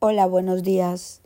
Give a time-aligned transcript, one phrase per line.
[0.00, 1.22] Hola, buenos días.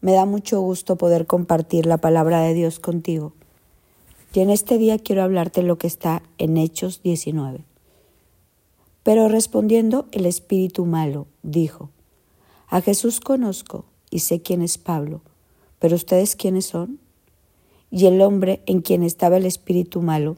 [0.00, 3.34] Me da mucho gusto poder compartir la palabra de Dios contigo.
[4.34, 7.60] Y en este día quiero hablarte lo que está en Hechos 19.
[9.04, 11.90] Pero respondiendo el espíritu malo, dijo,
[12.66, 15.20] A Jesús conozco y sé quién es Pablo,
[15.78, 16.98] pero ustedes quiénes son?
[17.92, 20.36] Y el hombre en quien estaba el espíritu malo,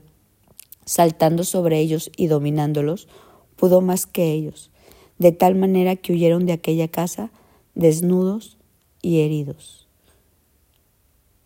[0.84, 3.08] saltando sobre ellos y dominándolos,
[3.56, 4.70] pudo más que ellos,
[5.16, 7.30] de tal manera que huyeron de aquella casa
[7.74, 8.58] desnudos
[9.00, 9.88] y heridos.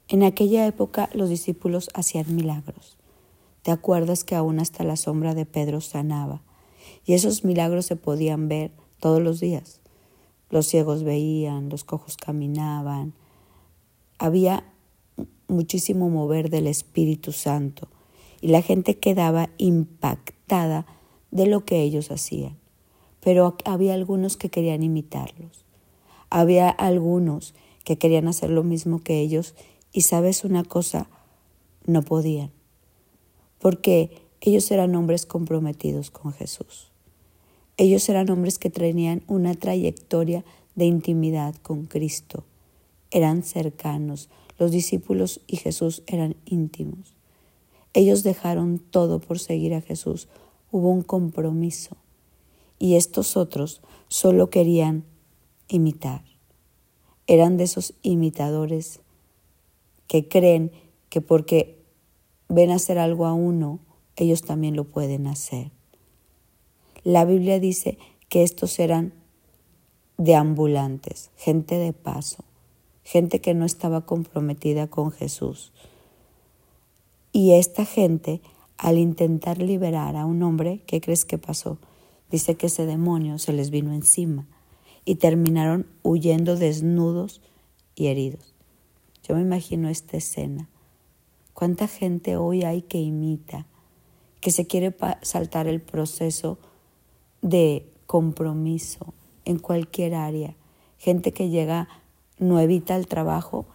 [0.08, 2.96] En aquella época los discípulos hacían milagros.
[3.62, 6.42] ¿Te acuerdas que aún hasta la sombra de Pedro sanaba?
[7.04, 8.70] Y esos milagros se podían ver
[9.00, 9.80] todos los días.
[10.50, 13.14] Los ciegos veían, los cojos caminaban.
[14.18, 14.72] Había
[15.48, 17.88] muchísimo mover del Espíritu Santo
[18.40, 20.86] y la gente quedaba impactada
[21.32, 22.56] de lo que ellos hacían.
[23.20, 25.65] Pero había algunos que querían imitarlos.
[26.30, 27.54] Había algunos
[27.84, 29.54] que querían hacer lo mismo que ellos
[29.92, 31.08] y sabes una cosa,
[31.86, 32.50] no podían,
[33.60, 36.90] porque ellos eran hombres comprometidos con Jesús.
[37.78, 42.44] Ellos eran hombres que tenían una trayectoria de intimidad con Cristo.
[43.10, 44.28] Eran cercanos.
[44.58, 47.14] Los discípulos y Jesús eran íntimos.
[47.92, 50.28] Ellos dejaron todo por seguir a Jesús.
[50.70, 51.96] Hubo un compromiso.
[52.78, 55.04] Y estos otros solo querían
[55.68, 56.22] imitar.
[57.26, 59.00] Eran de esos imitadores
[60.06, 60.70] que creen
[61.08, 61.82] que porque
[62.48, 63.80] ven hacer algo a uno,
[64.16, 65.72] ellos también lo pueden hacer.
[67.02, 69.12] La Biblia dice que estos eran
[70.18, 72.44] deambulantes, gente de paso,
[73.04, 75.72] gente que no estaba comprometida con Jesús.
[77.32, 78.40] Y esta gente,
[78.78, 81.78] al intentar liberar a un hombre, ¿qué crees que pasó?
[82.30, 84.46] Dice que ese demonio se les vino encima
[85.06, 87.40] y terminaron huyendo desnudos
[87.94, 88.52] y heridos.
[89.26, 90.68] Yo me imagino esta escena.
[91.54, 93.66] ¿Cuánta gente hoy hay que imita,
[94.40, 96.58] que se quiere saltar el proceso
[97.40, 99.14] de compromiso
[99.46, 100.54] en cualquier área?
[100.98, 101.88] Gente que llega
[102.38, 103.66] nuevita al trabajo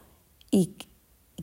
[0.51, 0.75] y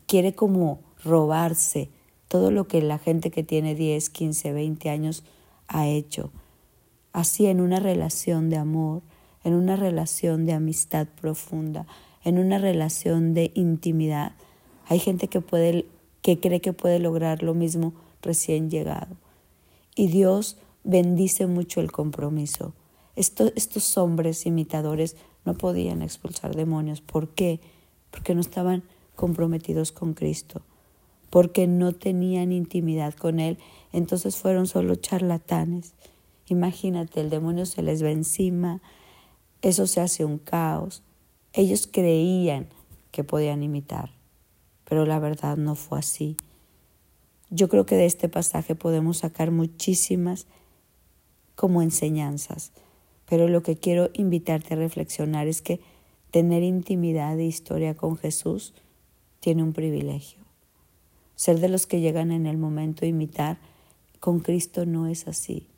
[0.06, 1.90] quiere como robarse
[2.28, 5.24] todo lo que la gente que tiene 10, 15, 20 años
[5.66, 6.30] ha hecho.
[7.12, 9.02] Así en una relación de amor,
[9.44, 11.86] en una relación de amistad profunda,
[12.24, 14.32] en una relación de intimidad.
[14.86, 15.86] Hay gente que puede
[16.22, 19.16] que cree que puede lograr lo mismo recién llegado.
[19.94, 22.74] Y Dios bendice mucho el compromiso.
[23.16, 27.00] estos hombres imitadores no podían expulsar demonios.
[27.00, 27.60] ¿Por qué?
[28.10, 28.82] Porque no estaban
[29.16, 30.62] comprometidos con Cristo,
[31.30, 33.58] porque no tenían intimidad con Él,
[33.92, 35.94] entonces fueron solo charlatanes.
[36.46, 38.80] Imagínate, el demonio se les va encima,
[39.62, 41.02] eso se hace un caos.
[41.52, 42.68] Ellos creían
[43.10, 44.10] que podían imitar,
[44.84, 46.36] pero la verdad no fue así.
[47.50, 50.46] Yo creo que de este pasaje podemos sacar muchísimas
[51.54, 52.72] como enseñanzas,
[53.26, 55.80] pero lo que quiero invitarte a reflexionar es que
[56.30, 58.74] tener intimidad e historia con Jesús
[59.40, 60.38] tiene un privilegio.
[61.34, 63.58] Ser de los que llegan en el momento a imitar,
[64.20, 65.68] con Cristo no es así.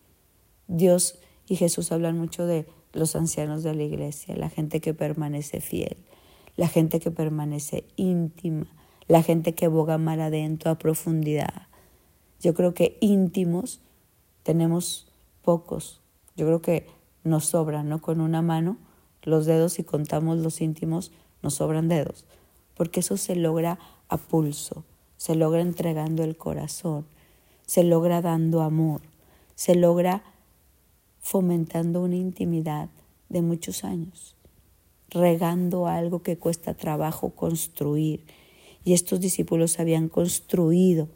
[0.66, 5.60] Dios y Jesús hablan mucho de los ancianos de la iglesia, la gente que permanece
[5.60, 5.96] fiel,
[6.56, 8.66] la gente que permanece íntima,
[9.06, 11.68] la gente que boga mar adentro a profundidad.
[12.40, 13.80] Yo creo que íntimos
[14.42, 15.06] tenemos
[15.42, 16.00] pocos.
[16.36, 16.86] Yo creo que
[17.24, 18.00] nos sobran, ¿no?
[18.00, 18.78] Con una mano,
[19.22, 21.12] los dedos, si contamos los íntimos,
[21.42, 22.24] nos sobran dedos.
[22.74, 23.78] Porque eso se logra
[24.08, 24.84] a pulso,
[25.16, 27.06] se logra entregando el corazón,
[27.66, 29.02] se logra dando amor,
[29.54, 30.22] se logra
[31.20, 32.88] fomentando una intimidad
[33.28, 34.36] de muchos años,
[35.10, 38.24] regando algo que cuesta trabajo construir.
[38.84, 41.08] Y estos discípulos habían construido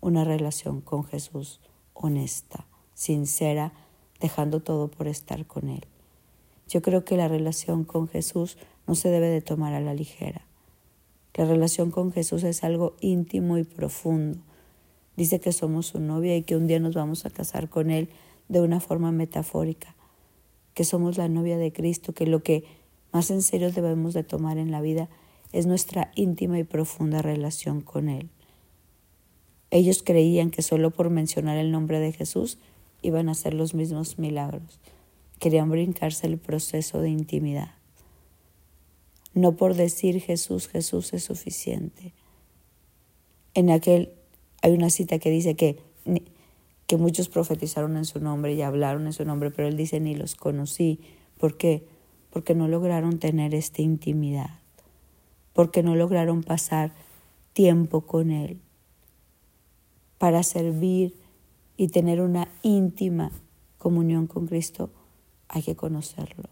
[0.00, 1.60] una relación con Jesús
[1.92, 3.72] honesta, sincera,
[4.20, 5.84] dejando todo por estar con Él.
[6.68, 8.56] Yo creo que la relación con Jesús
[8.86, 10.42] no se debe de tomar a la ligera.
[11.34, 14.38] La relación con Jesús es algo íntimo y profundo.
[15.16, 18.08] Dice que somos su novia y que un día nos vamos a casar con Él
[18.48, 19.94] de una forma metafórica,
[20.74, 22.64] que somos la novia de Cristo, que lo que
[23.12, 25.08] más en serio debemos de tomar en la vida
[25.52, 28.28] es nuestra íntima y profunda relación con Él.
[29.70, 32.58] Ellos creían que solo por mencionar el nombre de Jesús
[33.02, 34.80] iban a hacer los mismos milagros.
[35.38, 37.70] Querían brincarse el proceso de intimidad.
[39.32, 42.12] No por decir Jesús, Jesús es suficiente.
[43.54, 44.12] En aquel
[44.62, 45.78] hay una cita que dice que
[46.86, 50.14] que muchos profetizaron en su nombre y hablaron en su nombre, pero él dice, ni
[50.14, 51.00] los conocí.
[51.38, 51.86] ¿Por qué?
[52.34, 54.58] porque no lograron tener esta intimidad,
[55.52, 56.90] porque no lograron pasar
[57.52, 58.60] tiempo con Él
[60.18, 61.14] para servir
[61.76, 63.30] y tener una íntima
[63.78, 64.90] comunión con Cristo,
[65.46, 66.48] hay que conocerlo,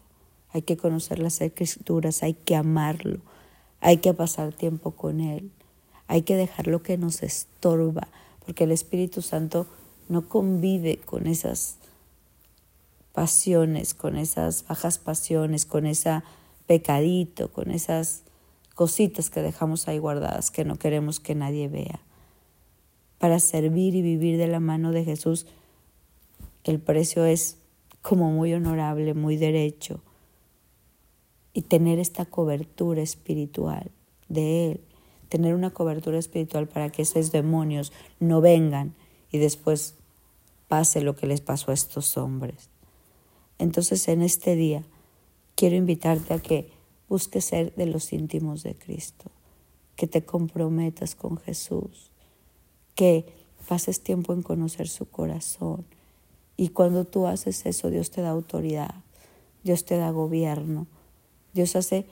[0.53, 3.19] hay que conocer las escrituras, hay que amarlo,
[3.81, 5.51] hay que pasar tiempo con Él,
[6.07, 8.07] hay que dejar lo que nos estorba,
[8.45, 9.67] porque el Espíritu Santo
[10.09, 11.77] no convive con esas
[13.13, 16.21] pasiones, con esas bajas pasiones, con ese
[16.65, 18.23] pecadito, con esas
[18.75, 21.99] cositas que dejamos ahí guardadas que no queremos que nadie vea.
[23.19, 25.45] Para servir y vivir de la mano de Jesús,
[26.63, 27.57] el precio es
[28.01, 30.01] como muy honorable, muy derecho.
[31.53, 33.91] Y tener esta cobertura espiritual
[34.27, 34.81] de Él,
[35.29, 38.95] tener una cobertura espiritual para que esos demonios no vengan
[39.33, 39.95] y después
[40.69, 42.69] pase lo que les pasó a estos hombres.
[43.57, 44.83] Entonces en este día
[45.55, 46.69] quiero invitarte a que
[47.09, 49.31] busques ser de los íntimos de Cristo,
[49.95, 52.11] que te comprometas con Jesús,
[52.95, 53.25] que
[53.67, 55.83] pases tiempo en conocer su corazón.
[56.55, 58.93] Y cuando tú haces eso, Dios te da autoridad,
[59.63, 60.85] Dios te da gobierno,
[61.53, 62.05] Dios hace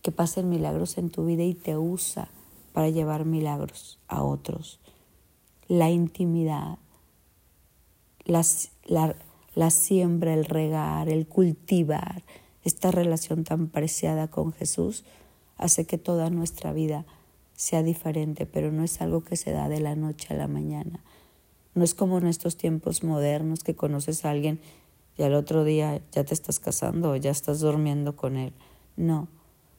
[0.00, 2.30] que pasen milagros en tu vida y te usa
[2.72, 4.80] para llevar milagros a otros.
[5.68, 6.78] La intimidad,
[8.24, 9.16] las, la,
[9.54, 12.22] la siembra, el regar, el cultivar
[12.66, 15.04] esta relación tan preciada con Jesús
[15.56, 17.06] hace que toda nuestra vida
[17.54, 21.00] sea diferente, pero no es algo que se da de la noche a la mañana.
[21.74, 24.60] No es como en estos tiempos modernos que conoces a alguien
[25.16, 28.52] y al otro día ya te estás casando o ya estás durmiendo con él.
[28.96, 29.28] No,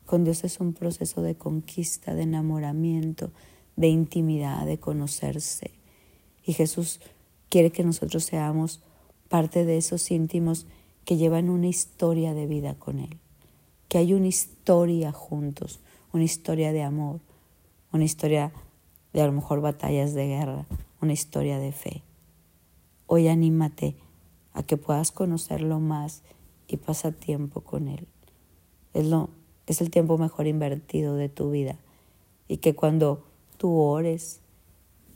[0.06, 3.32] con Dios es un proceso de conquista, de enamoramiento,
[3.78, 5.72] de intimidad, de conocerse.
[6.44, 7.00] Y Jesús
[7.48, 8.82] quiere que nosotros seamos
[9.30, 10.66] parte de esos íntimos
[11.06, 13.18] que llevan una historia de vida con Él,
[13.88, 15.80] que hay una historia juntos,
[16.12, 17.22] una historia de amor,
[17.94, 18.52] una historia
[19.14, 20.66] de a lo mejor batallas de guerra,
[21.02, 22.02] una historia de fe.
[23.06, 23.96] Hoy anímate
[24.54, 26.24] a que puedas conocerlo más
[26.68, 28.08] y pasa tiempo con Él.
[28.94, 29.30] Es, lo,
[29.68, 31.78] es el tiempo mejor invertido de tu vida
[32.48, 33.27] y que cuando
[33.58, 34.42] tú ores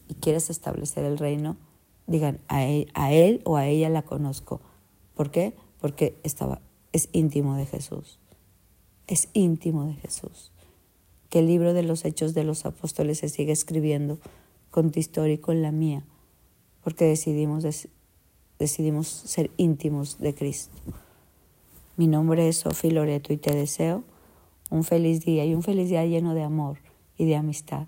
[0.07, 1.57] y quieres establecer el reino,
[2.07, 4.61] digan, a él, o a ella la conozco.
[5.15, 5.53] ¿Por qué?
[5.79, 6.61] Porque estaba,
[6.91, 8.19] es íntimo de Jesús.
[9.07, 10.51] Es íntimo de Jesús.
[11.29, 14.19] Que el libro de los hechos de los apóstoles se siga escribiendo
[14.69, 16.03] con tu historia y con la mía,
[16.83, 17.65] porque decidimos,
[18.57, 20.75] decidimos ser íntimos de Cristo.
[21.97, 24.03] Mi nombre es Sofía Loreto y te deseo
[24.69, 26.79] un feliz día y un feliz día lleno de amor
[27.17, 27.87] y de amistad.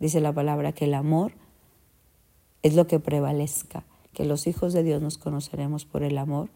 [0.00, 1.32] Dice la palabra que el amor
[2.62, 6.48] es lo que prevalezca, que los hijos de Dios nos conoceremos por el amor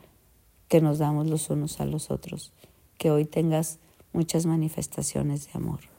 [0.68, 2.52] que nos damos los unos a los otros,
[2.98, 3.78] que hoy tengas
[4.12, 5.93] muchas manifestaciones de amor.